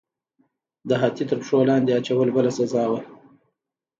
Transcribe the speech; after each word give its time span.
د 0.89 0.91
هاتي 1.01 1.23
تر 1.29 1.37
پښو 1.41 1.59
لاندې 1.69 1.91
اچول 1.99 2.29
بله 2.37 2.51
سزا 2.57 2.83
وه. 2.91 2.99